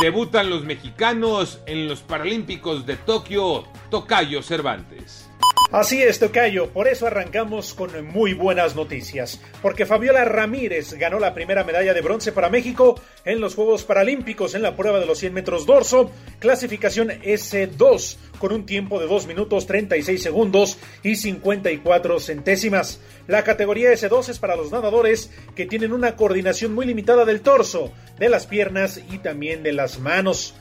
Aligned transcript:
Debutan 0.00 0.48
los 0.48 0.64
mexicanos 0.64 1.58
en 1.66 1.88
los 1.88 2.02
Paralímpicos 2.02 2.86
de 2.86 2.94
Tokio, 2.94 3.64
Tocayo 3.90 4.40
Cervantes. 4.40 5.29
Así 5.72 6.02
es, 6.02 6.18
Tocayo, 6.18 6.70
por 6.70 6.88
eso 6.88 7.06
arrancamos 7.06 7.74
con 7.74 8.04
muy 8.08 8.34
buenas 8.34 8.74
noticias, 8.74 9.40
porque 9.62 9.86
Fabiola 9.86 10.24
Ramírez 10.24 10.94
ganó 10.94 11.20
la 11.20 11.32
primera 11.32 11.62
medalla 11.62 11.94
de 11.94 12.00
bronce 12.00 12.32
para 12.32 12.50
México 12.50 13.00
en 13.24 13.40
los 13.40 13.54
Juegos 13.54 13.84
Paralímpicos 13.84 14.56
en 14.56 14.62
la 14.62 14.74
prueba 14.76 14.98
de 14.98 15.06
los 15.06 15.20
100 15.20 15.32
metros 15.32 15.66
dorso, 15.66 16.10
clasificación 16.40 17.10
S2, 17.10 18.16
con 18.40 18.52
un 18.52 18.66
tiempo 18.66 18.98
de 18.98 19.06
2 19.06 19.28
minutos 19.28 19.68
36 19.68 20.20
segundos 20.20 20.76
y 21.04 21.14
54 21.14 22.18
centésimas. 22.18 23.00
La 23.28 23.44
categoría 23.44 23.92
S2 23.92 24.28
es 24.30 24.40
para 24.40 24.56
los 24.56 24.72
nadadores 24.72 25.30
que 25.54 25.66
tienen 25.66 25.92
una 25.92 26.16
coordinación 26.16 26.74
muy 26.74 26.84
limitada 26.84 27.24
del 27.24 27.42
torso, 27.42 27.92
de 28.18 28.28
las 28.28 28.48
piernas 28.48 29.00
y 29.08 29.18
también 29.18 29.62
de 29.62 29.72
las 29.72 30.00
manos. 30.00 30.52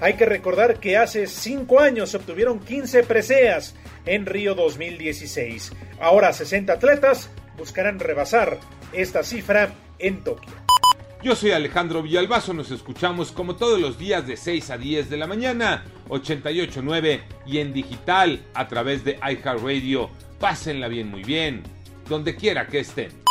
Hay 0.00 0.14
que 0.14 0.26
recordar 0.26 0.78
que 0.78 0.96
hace 0.96 1.26
5 1.26 1.80
años 1.80 2.14
obtuvieron 2.14 2.60
15 2.60 3.02
preseas 3.04 3.74
en 4.04 4.26
Río 4.26 4.54
2016. 4.54 5.72
Ahora 6.00 6.32
60 6.32 6.74
atletas 6.74 7.30
buscarán 7.56 7.98
rebasar 7.98 8.58
esta 8.92 9.22
cifra 9.22 9.74
en 9.98 10.22
Tokio. 10.22 10.52
Yo 11.22 11.34
soy 11.34 11.52
Alejandro 11.52 12.02
Villalbazo, 12.02 12.52
nos 12.52 12.70
escuchamos 12.70 13.32
como 13.32 13.56
todos 13.56 13.80
los 13.80 13.98
días 13.98 14.26
de 14.26 14.36
6 14.36 14.70
a 14.70 14.78
10 14.78 15.10
de 15.10 15.16
la 15.16 15.26
mañana, 15.26 15.84
88.9 16.08 17.20
y 17.46 17.58
en 17.58 17.72
digital 17.72 18.44
a 18.54 18.68
través 18.68 19.02
de 19.02 19.18
iHeartRadio. 19.22 20.10
Pásenla 20.38 20.88
bien, 20.88 21.08
muy 21.08 21.24
bien, 21.24 21.62
donde 22.08 22.36
quiera 22.36 22.66
que 22.66 22.80
estén. 22.80 23.25